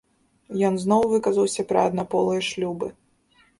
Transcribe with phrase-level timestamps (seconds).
[0.69, 2.93] Ён зноў выказаўся пра аднаполыя шлюбы.